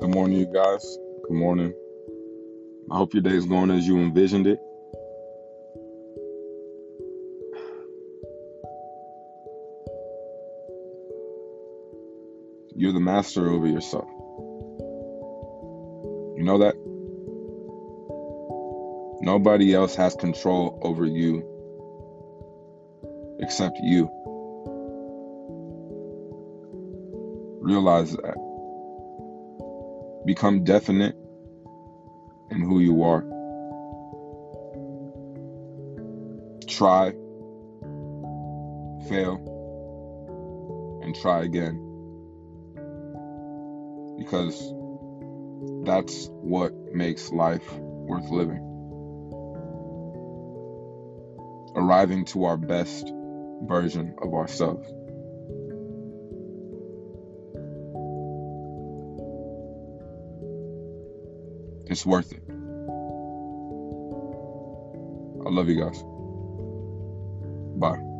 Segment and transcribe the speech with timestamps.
[0.00, 0.98] morning, you guys.
[1.28, 1.72] Good morning.
[2.90, 4.58] I hope your day is going as you envisioned it.
[12.74, 14.08] You're the master over yourself.
[16.36, 16.74] You know that?
[19.22, 21.48] Nobody else has control over you
[23.40, 24.10] except you.
[27.60, 28.51] Realize that.
[30.24, 31.16] Become definite
[32.50, 33.22] in who you are.
[36.68, 37.10] Try,
[39.08, 39.40] fail,
[41.02, 41.88] and try again.
[44.18, 44.72] Because
[45.84, 48.60] that's what makes life worth living.
[51.74, 53.12] Arriving to our best
[53.62, 54.88] version of ourselves.
[61.86, 62.42] It's worth it.
[65.44, 66.02] I love you guys.
[67.78, 68.11] Bye.